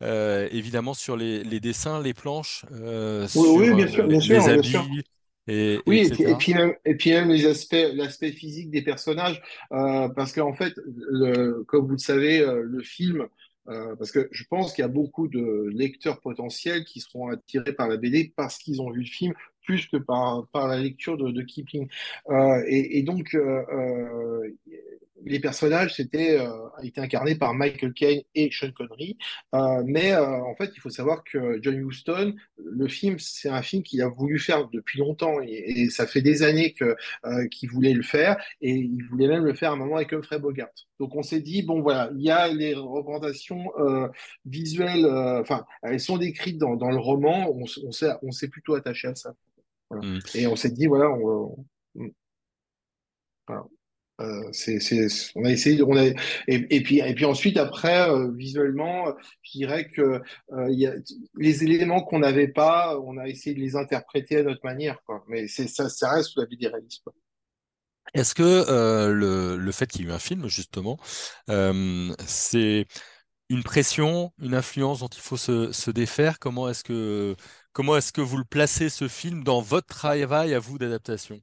euh, 0.04 0.48
évidemment, 0.52 0.94
sur 0.94 1.16
les, 1.16 1.44
les 1.44 1.60
dessins, 1.60 2.02
les 2.02 2.14
planches, 2.14 2.66
euh, 2.74 3.28
Oui, 3.34 3.48
oui, 3.50 3.74
sur 3.74 3.76
bien 3.76 3.88
euh, 3.88 3.88
sûr, 3.88 4.08
les, 4.08 4.08
bien 4.08 4.20
les 4.24 4.50
sûr, 4.50 4.50
bien 4.50 4.64
sûr. 4.64 4.88
habits, 4.88 5.04
et, 5.48 5.82
Oui, 5.88 6.02
puis, 6.12 6.24
et 6.26 6.36
etc. 6.36 6.36
puis 6.36 6.54
même, 6.54 6.76
et 6.86 6.96
puis 6.96 7.12
même 7.12 7.30
les 7.30 7.46
aspects, 7.48 7.76
l'aspect 7.94 8.32
physique 8.32 8.70
des 8.70 8.84
personnages, 8.84 9.42
parce 9.70 10.34
qu'en 10.34 10.54
fait, 10.54 10.74
le, 10.86 11.64
comme 11.68 11.86
vous 11.88 11.94
le 11.94 11.98
savez, 11.98 12.46
le 12.46 12.82
film, 12.84 13.28
euh, 13.68 13.96
parce 13.96 14.12
que 14.12 14.28
je 14.32 14.44
pense 14.50 14.74
qu'il 14.74 14.82
y 14.84 14.86
a 14.86 14.88
beaucoup 14.90 15.28
de 15.28 15.70
lecteurs 15.72 16.20
potentiels 16.20 16.84
qui 16.86 17.00
seront 17.00 17.30
attirés 17.30 17.74
par 17.74 17.88
la 17.88 17.98
BD 17.98 18.34
parce 18.36 18.58
qu'ils 18.58 18.82
ont 18.82 18.90
vu 18.92 19.02
le 19.02 19.06
film 19.06 19.34
que 19.80 19.98
par, 19.98 20.48
la 20.54 20.78
lecture 20.78 21.18
de, 21.18 21.32
de 21.32 21.42
Kipling. 21.42 21.88
Euh, 22.30 22.64
et, 22.68 23.04
donc, 23.04 23.36
euh, 23.36 23.64
euh 23.72 24.56
les 25.24 25.40
personnages 25.40 25.94
c'était 25.96 26.40
euh, 26.40 26.50
été 26.82 27.00
incarnés 27.00 27.36
par 27.36 27.54
Michael 27.54 27.94
Caine 27.94 28.22
et 28.34 28.50
Sean 28.52 28.72
Connery. 28.72 29.18
Mais 29.86 30.16
en 30.16 30.56
fait 30.56 30.72
il 30.76 30.80
faut 30.80 30.90
savoir 30.90 31.24
que 31.24 31.60
John 31.62 31.76
Huston 31.76 32.34
le 32.58 32.88
film 32.88 33.18
c'est 33.20 33.50
un 33.50 33.62
film 33.62 33.84
qu'il 33.84 34.02
a 34.02 34.08
voulu 34.08 34.40
faire 34.40 34.68
depuis 34.70 34.98
longtemps 34.98 35.40
et, 35.42 35.90
ça 35.90 36.08
fait 36.08 36.22
des 36.22 36.42
années 36.42 36.74
que 36.74 36.96
qu'il 37.50 37.70
voulait 37.70 37.94
le 37.94 38.02
faire 38.02 38.44
et 38.62 38.72
il 38.72 39.04
voulait 39.04 39.28
même 39.28 39.46
le 39.46 39.54
faire 39.54 39.70
à 39.70 39.74
un 39.74 39.78
moment 39.78 39.98
avec 39.98 40.12
Humphrey 40.12 40.40
Bogart. 40.40 40.70
Donc 41.00 41.16
on 41.16 41.22
s'est 41.22 41.42
dit 41.42 41.62
bon 41.62 41.82
voilà 41.82 42.10
il 42.16 42.22
y 42.22 42.32
a 42.32 42.48
les 42.48 42.74
représentations 42.74 43.72
visuelles 44.46 45.06
enfin 45.06 45.66
elles 45.84 46.00
sont 46.00 46.18
décrites 46.18 46.58
dans, 46.58 46.90
le 46.90 46.98
roman. 46.98 47.54
On 48.24 48.32
s'est 48.32 48.48
plutôt 48.48 48.74
attaché 48.74 49.08
à 49.08 49.16
ça 49.16 49.36
voilà. 49.92 50.08
Mm. 50.08 50.20
et 50.36 50.48
on 50.48 50.56
s'est 50.56 50.72
dit 50.72 50.88
voilà 50.88 51.10
on, 51.10 51.66
on, 51.96 52.12
voilà 53.48 53.64
Euh, 54.22 54.50
c'est, 54.52 54.80
c'est, 54.80 55.08
on 55.36 55.46
a 55.46 55.50
essayé, 55.50 55.82
on 55.82 55.98
a, 55.98 56.06
et, 56.06 56.16
et 56.48 56.82
puis, 56.84 57.00
et 57.00 57.16
puis 57.16 57.26
ensuite, 57.26 57.58
après, 57.58 58.08
euh, 58.08 58.32
visuellement, 58.36 59.06
je 59.42 59.52
dirais 59.58 59.90
que 59.90 60.22
euh, 60.54 60.70
y 60.70 60.86
a, 60.86 60.94
les 61.38 61.64
éléments 61.64 62.04
qu'on 62.04 62.20
n'avait 62.20 62.48
pas, 62.50 63.00
on 63.00 63.18
a 63.18 63.28
essayé 63.28 63.56
de 63.56 63.60
les 63.62 63.76
interpréter 63.76 64.38
à 64.38 64.44
notre 64.44 64.64
manière, 64.64 65.02
quoi. 65.08 65.24
Mais 65.28 65.48
c'est, 65.48 65.68
ça, 65.68 65.90
ça 65.90 66.12
reste 66.12 66.30
sous 66.30 66.40
la 66.40 66.46
vie 66.46 66.58
des 66.58 66.68
réalistes, 66.68 67.02
quoi. 67.04 67.14
Est-ce 68.14 68.36
que 68.36 68.44
euh, 68.44 69.12
le, 69.12 69.58
le 69.58 69.72
fait 69.72 69.88
qu'il 69.88 70.02
y 70.02 70.04
ait 70.04 70.10
eu 70.10 70.14
un 70.14 70.20
film, 70.20 70.48
justement, 70.48 70.98
euh, 71.50 72.14
c'est 72.28 72.86
une 73.50 73.64
pression, 73.64 74.34
une 74.40 74.54
influence 74.54 75.00
dont 75.00 75.08
il 75.08 75.22
faut 75.22 75.38
se, 75.38 75.72
se 75.72 75.92
défaire? 75.92 76.38
Comment 76.40 76.70
est-ce 76.70 76.84
que, 76.84 77.36
comment 77.74 77.98
est-ce 77.98 78.12
que 78.12 78.22
vous 78.22 78.38
le 78.38 78.44
placez, 78.44 78.90
ce 78.90 79.08
film, 79.08 79.44
dans 79.44 79.62
votre 79.62 79.88
travail 79.88 80.54
à 80.54 80.60
vous 80.60 80.78
d'adaptation? 80.78 81.40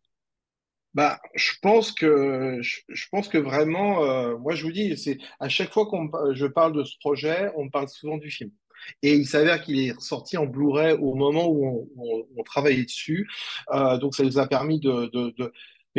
Bah, 0.95 1.21
je 1.35 1.53
pense 1.63 1.93
que 1.93 2.59
je, 2.61 3.07
pense 3.11 3.29
que 3.29 3.39
vraiment, 3.39 4.05
euh, 4.05 4.37
moi 4.39 4.55
je 4.55 4.65
vous 4.65 4.73
dis, 4.73 4.97
c'est 4.97 5.19
à 5.39 5.49
chaque 5.49 5.73
fois 5.73 5.87
qu'on 5.87 6.11
je 6.33 6.47
parle 6.47 6.73
de 6.73 6.83
ce 6.83 6.97
projet, 6.99 7.51
on 7.57 7.69
parle 7.69 7.89
souvent 7.89 8.17
du 8.17 8.31
film. 8.31 8.51
Et 9.03 9.15
il 9.15 9.27
s'avère 9.27 9.63
qu'il 9.63 9.79
est 9.79 10.01
sorti 10.01 10.37
en 10.37 10.47
Blu-ray 10.47 10.95
au 10.95 11.15
moment 11.15 11.49
où 11.49 11.91
on, 12.37 12.43
travaillait 12.43 12.85
dessus, 12.85 13.29
Euh, 13.73 13.99
donc 13.99 14.15
ça 14.15 14.25
nous 14.25 14.39
a 14.39 14.47
permis 14.47 14.81
de 14.81 15.53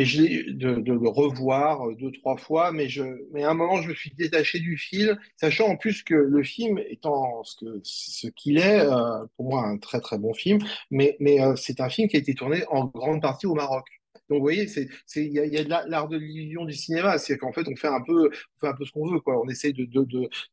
de, 0.04 0.92
le 0.92 1.08
revoir 1.08 1.88
euh, 1.88 1.94
deux 1.94 2.10
trois 2.12 2.36
fois. 2.36 2.72
Mais 2.72 2.88
je, 2.88 3.02
mais 3.32 3.44
à 3.44 3.50
un 3.50 3.54
moment, 3.54 3.80
je 3.82 3.88
me 3.88 3.94
suis 3.94 4.10
détaché 4.16 4.58
du 4.60 4.76
film, 4.76 5.18
sachant 5.36 5.68
en 5.68 5.76
plus 5.76 6.02
que 6.02 6.14
le 6.14 6.42
film 6.42 6.78
étant 6.88 7.42
ce 7.44 7.56
que 7.56 7.80
ce 7.84 8.28
qu'il 8.28 8.58
est, 8.58 8.80
euh, 8.80 9.24
pour 9.36 9.50
moi 9.50 9.64
un 9.66 9.78
très 9.78 10.00
très 10.00 10.18
bon 10.18 10.34
film, 10.34 10.58
mais 10.90 11.16
mais 11.20 11.40
euh, 11.40 11.56
c'est 11.56 11.80
un 11.80 11.88
film 11.88 12.08
qui 12.08 12.16
a 12.16 12.20
été 12.20 12.34
tourné 12.34 12.64
en 12.68 12.86
grande 12.86 13.22
partie 13.22 13.46
au 13.46 13.54
Maroc. 13.54 13.86
Donc, 14.28 14.38
vous 14.38 14.42
voyez, 14.44 14.68
c'est, 14.68 14.88
il 15.16 15.32
y 15.32 15.38
a, 15.58 15.64
de 15.64 15.68
la- 15.68 15.86
l'art 15.88 16.08
de 16.08 16.16
l'illusion 16.16 16.64
du 16.64 16.72
cinéma. 16.72 17.18
C'est 17.18 17.36
qu'en 17.36 17.52
fait, 17.52 17.66
on 17.68 17.74
fait 17.76 17.88
un 17.88 18.00
peu, 18.00 18.30
fait 18.60 18.68
un 18.68 18.74
peu 18.74 18.84
ce 18.84 18.92
qu'on 18.92 19.06
veut, 19.10 19.18
quoi. 19.20 19.40
On 19.40 19.48
essaye 19.48 19.72
de, 19.72 19.84
de, 19.86 20.04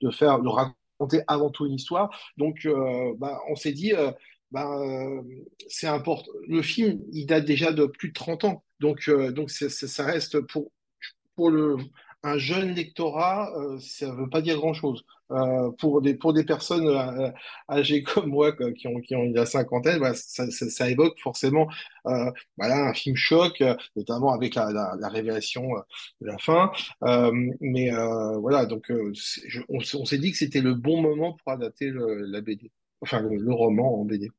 de, 0.01 0.11
faire, 0.11 0.39
de 0.41 0.47
raconter 0.49 1.21
avant 1.27 1.51
tout 1.51 1.65
une 1.67 1.73
histoire. 1.75 2.09
Donc, 2.37 2.67
bah, 3.19 3.39
on 3.49 3.55
s'est 3.55 3.73
dit, 3.73 3.93
bah, 4.51 4.67
c'est 5.67 5.87
important. 5.87 6.31
Le 6.47 6.61
film, 6.61 7.01
il 7.11 7.25
date 7.25 7.45
déjà 7.45 7.71
de 7.71 7.85
plus 7.85 8.09
de 8.09 8.13
30 8.13 8.43
ans. 8.45 8.63
Donc, 8.79 9.07
euh, 9.09 9.31
donc 9.31 9.49
c'est- 9.51 9.69
c'est- 9.69 9.87
ça 9.87 10.05
reste 10.05 10.39
pour, 10.41 10.71
pour 11.35 11.51
le, 11.51 11.77
un 12.23 12.37
jeune 12.37 12.73
lectorat, 12.73 13.51
euh, 13.57 13.79
ça 13.79 14.07
ne 14.07 14.13
veut 14.13 14.29
pas 14.29 14.41
dire 14.41 14.57
grand-chose. 14.57 15.03
Euh, 15.31 15.71
pour 15.79 16.01
des, 16.01 16.15
pour 16.15 16.33
des 16.33 16.45
personnes 16.45 16.87
euh, 16.87 17.31
âgées 17.69 18.01
comme 18.03 18.27
moi, 18.29 18.53
qui 18.73 18.87
ont, 18.87 18.99
qui 19.01 19.15
ont 19.15 19.23
la 19.33 19.45
cinquantaine, 19.45 19.99
bah, 19.99 20.13
ça, 20.15 20.49
ça, 20.51 20.69
ça 20.69 20.89
évoque 20.89 21.19
forcément 21.19 21.67
euh, 22.07 22.31
voilà, 22.57 22.89
un 22.89 22.93
film 22.93 23.15
choc, 23.17 23.61
notamment 23.97 24.33
avec 24.33 24.55
la, 24.55 24.71
la, 24.71 24.95
la 24.99 25.09
révélation 25.09 25.67
de 26.21 26.27
la 26.27 26.37
fin. 26.37 26.71
Mais 27.61 27.91
voilà, 28.39 28.65
donc 28.65 28.85
je- 29.13 29.61
on, 29.69 29.79
s'est 30.05 30.17
dit 30.17 30.31
que 30.31 30.37
c'était 30.37 30.61
le 30.61 30.73
bon 30.73 31.01
moment 31.01 31.33
pour 31.33 31.51
adapter 31.51 31.89
le- 31.89 32.25
la 32.25 32.41
BD, 32.41 32.71
enfin 33.01 33.21
le, 33.21 33.53
roman 33.53 34.01
en 34.01 34.05
BD. 34.05 34.29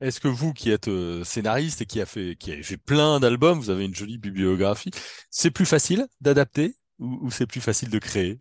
Est-ce 0.00 0.18
que 0.18 0.28
vous, 0.28 0.54
qui 0.54 0.70
êtes 0.70 0.88
euh, 0.88 1.24
scénariste 1.24 1.82
et 1.82 1.86
qui 1.86 2.00
avez 2.00 2.36
fait 2.62 2.76
plein 2.78 3.20
d'albums, 3.20 3.58
vous 3.58 3.70
avez 3.70 3.84
une 3.84 3.94
jolie 3.94 4.16
bibliographie, 4.16 4.90
c'est 5.30 5.50
plus 5.50 5.66
facile 5.66 6.06
d'adapter 6.22 6.74
ou, 6.98 7.30
c'est 7.30 7.46
plus 7.46 7.60
facile 7.60 7.90
de 7.90 7.98
créer? 7.98 8.38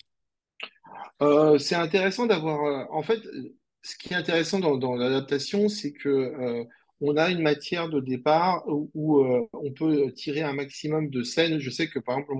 Euh, 1.21 1.57
c'est 1.57 1.75
intéressant 1.75 2.25
d'avoir. 2.25 2.63
euh, 2.63 2.85
en 2.91 3.03
fait, 3.03 3.19
ce 3.81 3.97
qui 3.97 4.13
est 4.13 4.15
intéressant 4.15 4.59
dans, 4.59 4.95
l'adaptation, 4.95 5.67
c'est 5.67 5.91
que 5.91 6.65
on 7.01 7.15
a 7.15 7.29
une 7.29 7.41
matière 7.41 7.87
de 7.89 8.01
départ 8.01 8.63
où, 8.67 9.23
on 9.53 9.71
peut 9.73 10.11
tirer 10.13 10.41
un 10.41 10.53
maximum 10.53 11.09
de 11.09 11.23
scènes. 11.23 11.59
Je 11.59 11.69
sais 11.69 11.89
que 11.89 11.99
par 11.99 12.19
exemple, 12.19 12.33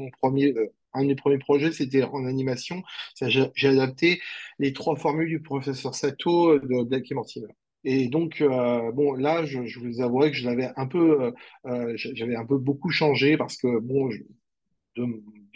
un 0.94 1.02
de 1.02 1.08
mes 1.08 1.16
premiers 1.16 1.38
projets, 1.40 1.72
c'était 1.72 2.04
en 2.04 2.26
animation. 2.26 2.84
J'ai 3.22 3.68
adapté 3.68 4.22
les 4.60 4.74
trois 4.74 4.98
formules 4.98 5.30
du 5.30 5.42
professeur 5.42 5.96
Sato 5.96 6.60
de 6.60 6.84
Black 6.84 7.10
et 7.10 7.16
Mortimer. 7.16 7.48
Et 7.84 8.08
donc, 8.08 8.42
euh, 8.42 8.92
bon, 8.92 9.14
là, 9.14 9.46
je, 9.46 9.60
vous 9.80 10.02
avouerai 10.02 10.32
que 10.32 10.38
je 10.38 10.46
l'avais 10.46 10.70
un 10.76 10.88
peu, 10.88 11.22
euh, 11.22 11.32
euh, 11.66 11.94
j'avais 11.96 12.36
un 12.36 12.46
peu 12.46 12.58
beaucoup 12.58 12.90
changé 12.90 13.38
parce 13.38 13.58
que, 13.58 13.80
bon, 13.80 14.10
de, 14.96 15.06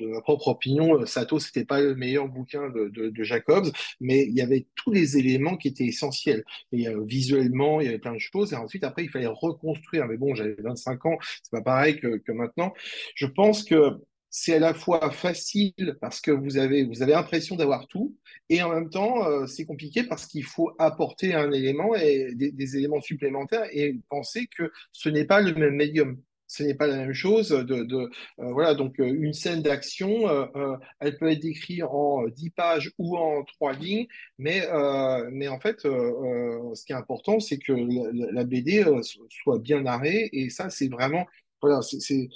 ma 0.08 0.22
propre 0.22 0.50
opinion, 0.50 1.06
Sato, 1.06 1.40
c'était 1.40 1.66
pas 1.66 1.82
le 1.82 1.96
meilleur 1.96 2.28
bouquin 2.28 2.70
de, 2.70 3.24
Jacobs, 3.24 3.72
mais 4.00 4.26
il 4.26 4.34
y 4.34 4.42
avait 4.42 4.68
tous 4.76 4.92
les 4.92 5.18
éléments 5.18 5.58
qui 5.58 5.68
étaient 5.68 5.86
essentiels. 5.86 6.44
Et 6.72 6.88
visuellement, 7.06 7.82
il 7.82 7.86
y 7.86 7.88
avait 7.90 8.00
plein 8.00 8.14
de 8.14 8.20
choses. 8.20 8.54
Et 8.54 8.56
ensuite, 8.56 8.84
après, 8.84 9.04
il 9.04 9.10
fallait 9.10 9.28
reconstruire. 9.28 10.08
Mais 10.08 10.18
bon, 10.18 10.34
j'avais 10.34 10.56
25 10.60 11.06
ans, 11.06 11.18
c'est 11.44 11.52
pas 11.52 11.62
pareil 11.62 12.00
que 12.00 12.32
maintenant. 12.32 12.74
Je 13.16 13.28
pense 13.28 13.64
que 13.64 14.00
c'est 14.36 14.56
à 14.56 14.60
la 14.60 14.74
fois 14.74 15.12
facile 15.12 15.96
parce 16.02 16.20
que 16.20 16.32
vous 16.32 16.58
avez, 16.58 16.86
vous 16.86 17.04
avez 17.04 17.12
l'impression 17.12 17.56
d'avoir 17.56 17.88
tout, 17.88 18.18
et 18.50 18.64
en 18.64 18.74
même 18.74 18.90
temps, 18.90 19.28
euh, 19.28 19.46
c'est 19.46 19.64
compliqué 19.66 20.04
parce 20.04 20.26
qu'il 20.26 20.44
faut 20.44 20.72
apporter 20.80 21.36
un 21.36 21.52
élément 21.52 21.94
et 21.96 22.34
des, 22.34 22.78
éléments 22.78 23.00
supplémentaires 23.00 23.68
et 23.72 23.96
penser 24.10 24.48
que 24.58 24.72
ce 24.92 25.10
n'est 25.10 25.26
pas 25.26 25.40
le 25.42 25.54
même 25.54 25.76
médium 25.76 26.20
ce 26.48 26.62
n'est 26.64 26.76
pas 26.76 26.88
la 26.88 26.98
même 26.98 27.14
chose. 27.14 27.50
De, 27.50 27.76
euh, 27.84 28.10
voilà, 28.38 28.76
donc 28.76 29.00
euh, 29.00 29.06
une 29.06 29.34
scène 29.34 29.62
d'action, 29.64 30.28
elle 31.00 31.18
peut 31.18 31.30
être 31.30 31.40
décrite 31.42 31.84
en 31.84 32.28
10 32.28 32.50
pages 32.52 32.92
ou 33.00 33.18
en 33.18 33.44
3 33.44 33.74
lignes, 33.74 34.08
mais, 34.38 34.68
mais 35.32 35.48
en 35.48 35.60
fait, 35.60 35.82
ce 35.82 36.86
qui 36.86 36.92
est 36.92 36.96
important, 36.96 37.40
c'est 37.40 37.58
que 37.60 37.74
la, 37.74 38.32
la 38.32 38.44
BD 38.44 38.84
soit 39.30 39.60
bien 39.60 39.82
narrée, 39.82 40.30
et 40.34 40.50
ça, 40.50 40.70
c'est 40.70 40.90
vraiment, 40.90 41.26
voilà, 41.62 41.82
c'est- 41.82 42.30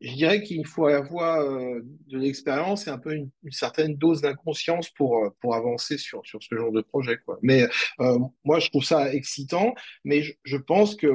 je 0.00 0.12
dirais 0.12 0.42
qu'il 0.42 0.66
faut 0.66 0.86
avoir 0.86 1.40
euh, 1.40 1.80
de 2.08 2.18
l'expérience 2.18 2.86
et 2.86 2.90
un 2.90 2.98
peu 2.98 3.14
une, 3.14 3.30
certaine 3.50 3.96
dose 3.96 4.20
d'inconscience 4.20 4.90
pour, 4.90 5.24
euh, 5.24 5.30
pour 5.40 5.54
avancer 5.54 5.96
sur, 5.96 6.24
sur 6.26 6.42
ce 6.42 6.54
genre 6.54 6.72
de 6.72 6.82
projet, 6.82 7.18
quoi. 7.24 7.38
Mais 7.42 7.66
euh, 8.00 8.18
moi, 8.44 8.58
je 8.58 8.68
trouve 8.68 8.84
ça 8.84 9.12
excitant, 9.12 9.74
mais 10.04 10.22
je, 10.44 10.56
pense 10.56 10.96
que 10.96 11.08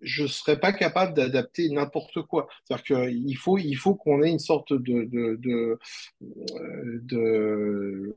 je 0.00 0.22
ne 0.22 0.28
serais 0.28 0.60
pas 0.60 0.72
capable 0.72 1.14
d'adapter 1.14 1.68
n'importe 1.70 2.22
quoi. 2.22 2.46
C'est-à-dire 2.64 2.84
qu'il 2.84 3.36
faut, 3.36 3.58
il 3.58 3.74
faut 3.74 3.96
qu'on 3.96 4.22
ait 4.22 4.30
une 4.30 4.38
sorte 4.38 4.72
de, 4.72 5.04
de, 5.04 5.36
de, 5.40 5.78
de, 6.20 8.14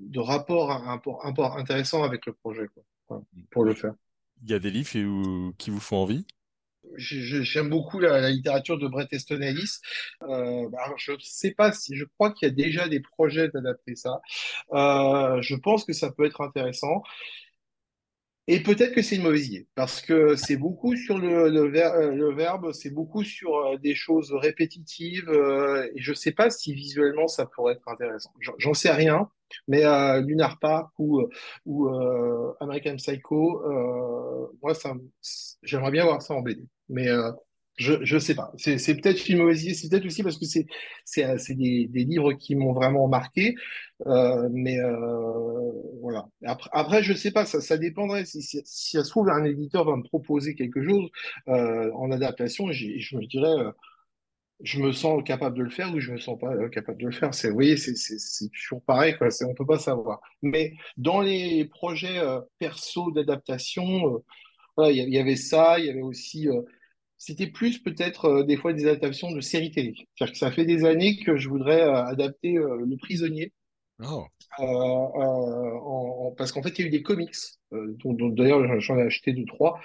de 0.00 0.20
rapport, 0.20 0.72
un 0.72 1.00
rapport 1.22 1.56
intéressant 1.56 2.02
avec 2.02 2.26
le 2.26 2.32
projet, 2.32 2.66
quoi, 3.06 3.22
pour 3.50 3.64
le 3.64 3.74
faire. 3.74 3.94
Il 4.42 4.50
y 4.50 4.54
a 4.54 4.58
des 4.58 4.70
livres 4.70 5.52
qui 5.58 5.70
vous 5.70 5.80
font 5.80 5.98
envie? 5.98 6.26
J'aime 6.96 7.68
beaucoup 7.68 7.98
la, 7.98 8.30
littérature 8.30 8.78
de 8.78 8.88
Bret 8.88 9.08
Easton 9.12 9.40
Ellis. 9.40 9.78
Euh, 10.22 10.68
bah, 10.70 10.94
je 10.96 11.12
ne 11.12 11.18
sais 11.20 11.52
pas 11.52 11.72
si 11.72 11.96
je 11.96 12.04
crois 12.04 12.32
qu'il 12.32 12.48
y 12.48 12.50
a 12.50 12.54
déjà 12.54 12.88
des 12.88 13.00
projets 13.00 13.48
d'adapter 13.48 13.96
ça. 13.96 14.20
Euh, 14.72 15.40
je 15.42 15.54
pense 15.54 15.84
que 15.84 15.92
ça 15.92 16.10
peut 16.10 16.24
être 16.24 16.40
intéressant. 16.40 17.02
Et 18.50 18.62
peut-être 18.62 18.94
que 18.94 19.02
c'est 19.02 19.16
une 19.16 19.24
mauvaise 19.24 19.46
idée, 19.48 19.66
parce 19.74 20.00
que 20.00 20.34
c'est 20.34 20.56
beaucoup 20.56 20.96
sur 20.96 21.18
le, 21.18 21.28
euh, 21.28 22.32
verbe, 22.34 22.72
c'est 22.72 22.88
beaucoup 22.88 23.22
sur 23.22 23.78
des 23.78 23.94
choses 23.94 24.32
répétitives, 24.32 25.28
et 25.94 26.00
je 26.00 26.14
sais 26.14 26.32
pas 26.32 26.48
si 26.48 26.72
visuellement 26.72 27.28
ça 27.28 27.44
pourrait 27.44 27.74
être 27.74 27.86
intéressant. 27.86 28.32
J'en 28.56 28.72
sais 28.72 28.90
rien, 28.90 29.28
mais 29.66 29.84
euh, 29.84 30.20
Lunar 30.20 30.58
Park 30.58 30.92
ou, 30.98 31.20
euh, 31.20 31.28
euh, 31.66 32.52
American 32.60 32.96
Psycho, 32.96 33.62
euh, 33.64 34.46
moi, 34.62 34.72
j'aimerais 35.62 35.90
bien 35.90 36.04
voir 36.04 36.22
ça 36.22 36.34
en 36.34 36.40
BD. 36.40 36.66
Mais 36.88 37.06
je, 37.76 37.94
je 38.02 38.18
sais 38.18 38.34
pas. 38.34 38.52
C'est 38.56 38.76
peut-être 39.00 39.28
une 39.28 39.38
mauvaise 39.38 39.62
c'est 39.74 39.88
peut-être 39.88 40.06
aussi 40.06 40.22
parce 40.22 40.38
que 40.38 40.46
c'est 40.46 41.54
des, 41.54 41.88
livres 41.92 42.32
qui 42.32 42.56
m'ont 42.56 42.72
vraiment 42.72 43.08
marqué. 43.08 43.54
Mais 44.06 44.78
voilà. 46.00 46.26
Après, 46.44 46.70
après, 46.72 47.02
je 47.02 47.12
sais 47.12 47.30
pas, 47.30 47.44
ça, 47.44 47.60
ça 47.60 47.76
dépendrait. 47.76 48.24
Si, 48.24 48.42
si, 48.42 48.60
si 48.64 48.96
ça 48.96 49.04
se 49.04 49.10
trouve, 49.10 49.28
un 49.28 49.44
éditeur 49.44 49.84
va 49.84 49.96
me 49.96 50.02
proposer 50.02 50.54
quelque 50.54 50.82
chose 50.82 51.08
en 51.46 52.10
adaptation, 52.10 52.72
je 52.72 53.16
me 53.16 53.26
dirais, 53.26 53.72
je 54.62 54.80
me 54.80 54.92
sens 54.92 55.22
capable 55.24 55.56
de 55.56 55.62
le 55.62 55.70
faire 55.70 55.94
ou 55.94 56.00
je 56.00 56.12
me 56.12 56.18
sens 56.18 56.38
pas 56.38 56.52
euh, 56.54 56.68
capable 56.68 56.98
de 57.00 57.06
le 57.06 57.12
faire. 57.12 57.34
C'est, 57.34 57.48
vous 57.48 57.54
voyez, 57.54 57.76
c'est 57.76 57.94
toujours 58.50 58.82
pareil, 58.82 59.16
quoi. 59.16 59.30
C'est, 59.30 59.44
on 59.44 59.54
peut 59.54 59.66
pas 59.66 59.78
savoir. 59.78 60.20
Mais 60.42 60.74
dans 60.96 61.20
les 61.20 61.64
projets 61.66 62.18
euh, 62.18 62.40
perso 62.58 63.10
d'adaptation, 63.12 64.14
euh, 64.16 64.18
voilà, 64.76 64.92
il 64.92 65.10
y, 65.14 65.18
avait 65.18 65.36
ça, 65.36 65.78
il 65.80 65.86
y 65.86 65.90
avait 65.90 66.02
aussi. 66.02 66.48
euh, 66.48 66.62
c'était 67.18 67.48
plus 67.48 67.78
peut-être 67.80 68.44
des 68.44 68.56
fois 68.56 68.72
des 68.74 68.86
adaptations 68.86 69.30
de 69.32 69.40
séries 69.42 69.70
télé. 69.72 69.94
C'est-à-dire 70.16 70.32
que 70.34 70.38
ça 70.38 70.52
fait 70.52 70.64
des 70.66 70.84
années 70.86 71.18
que 71.18 71.36
je 71.36 71.48
voudrais 71.50 71.82
adapter 71.82 72.54
Le 72.54 72.96
Prisonnier 72.98 73.52
Oh. 74.00 74.28
en- 74.58 76.28
en- 76.28 76.34
parce 76.36 76.52
qu'en 76.52 76.62
fait, 76.62 76.78
il 76.78 76.82
y 76.82 76.84
a 76.84 76.88
eu 76.88 76.90
des 76.90 77.02
comics, 77.02 77.34
dont, 77.72 78.12
dont 78.12 78.28
d'ailleurs 78.28 78.80
j'en 78.80 78.98
ai 78.98 79.02
acheté 79.02 79.32
deux, 79.32 79.44
trois, 79.46 79.80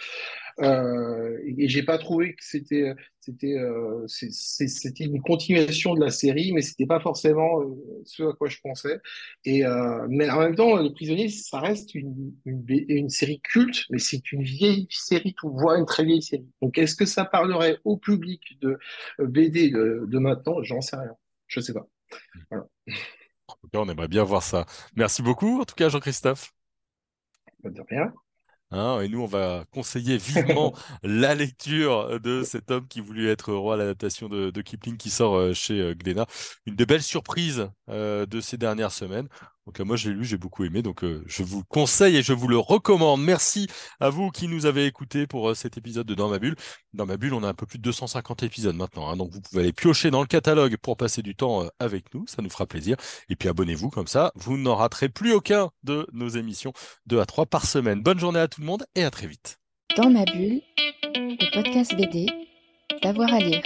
Euh, 0.60 1.40
et, 1.44 1.66
et 1.66 1.68
j'ai 1.68 1.84
pas 1.84 1.98
trouvé 1.98 2.36
que 2.36 2.44
c'était 2.44 2.94
c'était 3.20 3.58
euh, 3.58 4.06
c'était 4.08 5.06
une 5.06 5.22
continuation 5.22 5.96
de 5.96 6.00
la 6.00 6.12
série, 6.12 6.52
mais 6.54 6.62
c'était 6.62 6.86
pas 6.86 7.00
forcément 7.00 7.62
euh, 7.62 7.76
ce 8.06 8.24
à 8.24 8.34
quoi 8.34 8.50
je 8.50 8.60
pensais. 8.62 9.00
Et 9.46 9.64
mais 10.10 10.30
en 10.30 10.40
même 10.40 10.56
temps, 10.56 10.76
Le 10.76 10.92
Prisonnier, 10.92 11.30
ça 11.30 11.60
reste 11.60 11.96
une, 11.96 12.34
une, 12.46 13.10
série 13.10 13.42
culte, 13.42 13.86
mais 13.90 14.00
c'est 14.00 14.32
une 14.32 14.44
vieille 14.44 14.88
série, 14.90 15.36
voit 15.44 15.78
une 15.78 15.86
très 15.86 16.04
vieille 16.04 16.22
série. 16.22 16.48
Donc, 16.62 16.78
est-ce 16.78 16.96
que 16.96 17.06
ça 17.06 17.26
parlerait 17.26 17.80
au 17.84 17.98
public 17.98 18.42
de 18.62 18.78
BD 19.20 19.70
de, 19.70 20.06
de 20.08 20.20
maintenant? 20.20 20.62
J'en 20.64 20.82
sais 20.82 20.98
rien. 20.98 21.16
Je 21.48 21.60
sais 21.60 21.74
pas. 21.74 21.88
Voilà. 22.50 22.66
En 23.48 23.56
tout 23.56 23.68
cas, 23.72 23.80
on 23.80 23.90
aimerait 23.90 24.08
bien 24.08 24.24
voir 24.24 24.44
ça. 24.44 24.66
Merci 24.96 25.22
beaucoup, 25.22 25.62
en 25.62 25.66
tout 25.66 25.76
cas, 25.76 25.90
Jean-Christophe. 25.90 26.54
Pas 27.62 27.70
de 27.70 27.82
rien. 27.90 28.14
Hein, 28.74 29.02
et 29.02 29.08
nous, 29.08 29.22
on 29.22 29.28
va 29.28 29.66
conseiller 29.72 30.18
vivement 30.18 30.74
la 31.04 31.36
lecture 31.36 32.20
de 32.20 32.42
cet 32.42 32.72
homme 32.72 32.88
qui 32.88 33.02
voulut 33.02 33.30
être 33.30 33.54
roi, 33.54 33.78
l'adaptation 33.78 34.30
de, 34.30 34.50
de 34.50 34.62
Kipling 34.62 34.98
qui 34.98 35.12
sort 35.12 35.36
euh, 35.36 35.54
chez 35.54 35.80
euh, 35.80 35.94
Glénat. 35.94 36.26
Une 36.66 36.76
des 36.76 36.88
belles 36.88 37.04
surprises 37.04 37.70
euh, 37.90 38.26
de 38.26 38.42
ces 38.42 38.58
dernières 38.58 38.92
semaines. 38.92 39.28
Donc, 39.66 39.80
euh, 39.80 39.84
moi, 39.86 39.96
je 39.96 40.10
l'ai 40.10 40.16
lu, 40.16 40.26
j'ai 40.26 40.38
beaucoup 40.38 40.66
aimé. 40.66 40.82
Donc, 40.82 41.04
euh, 41.04 41.24
je 41.26 41.42
vous 41.44 41.64
conseille 41.64 42.18
et 42.18 42.22
je 42.22 42.34
vous 42.34 42.48
le 42.48 42.58
recommande. 42.58 43.22
Merci 43.22 43.68
à 44.00 44.10
vous 44.10 44.30
qui 44.30 44.48
nous 44.48 44.66
avez 44.66 44.86
écoutés 44.86 45.26
pour 45.26 45.50
euh, 45.50 45.54
cet 45.54 45.78
épisode 45.78 46.06
de 46.06 46.16
Dans 46.16 46.30
ma 46.30 46.40
bulle. 46.40 46.56
Dans 46.94 47.06
ma 47.06 47.16
bulle, 47.18 47.34
on 47.34 47.44
a 47.44 47.48
un 47.48 47.54
peu 47.54 47.66
plus 47.66 47.78
de 47.78 47.84
250 47.84 48.44
épisodes 48.44 48.76
maintenant. 48.76 49.10
hein. 49.10 49.16
donc, 49.16 49.32
vous 49.32 49.42
pouvez 49.42 49.62
aller 49.62 49.74
piocher 49.74 50.12
dans 50.12 50.22
le 50.22 50.28
catalogue 50.28 50.76
pour 50.78 50.98
passer 50.98 51.22
du 51.22 51.36
temps 51.36 51.66
avec 51.80 52.14
nous. 52.14 52.26
Ça 52.28 52.42
nous 52.42 52.50
fera 52.50 52.66
plaisir. 52.66 52.98
Et 53.30 53.36
puis, 53.36 53.48
abonnez-vous 53.50 53.90
comme 53.90 54.08
ça. 54.08 54.32
Vous 54.36 54.58
n'en 54.58 54.76
raterez 54.76 55.10
plus 55.10 55.32
aucun 55.34 55.70
de 55.84 56.08
nos 56.12 56.28
émissions. 56.30 56.74
2 57.06 57.20
à 57.20 57.26
3 57.26 57.46
par 57.46 57.66
semaine. 57.66 58.02
Bonne 58.02 58.20
journée 58.20 58.40
à 58.40 58.48
tout 58.48 58.60
le 58.62 58.68
monde 58.68 58.86
et 58.96 59.04
à 59.04 59.12
très 59.12 59.28
vite. 59.28 59.60
Dans 59.96 60.10
ma 60.10 60.26
bulle, 60.26 60.62
le 61.16 61.54
podcast 61.54 61.96
BD, 61.96 62.26
d'avoir 63.02 63.34
à 63.34 63.40
lire. 63.40 63.62